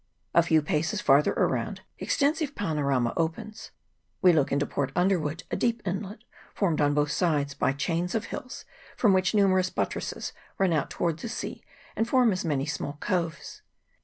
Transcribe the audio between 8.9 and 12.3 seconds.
from which numerous buttresses run out towards the sea, and